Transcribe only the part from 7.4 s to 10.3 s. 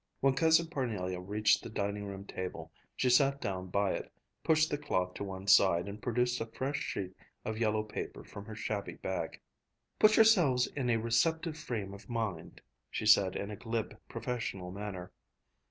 of yellow paper from her shabby bag. "Put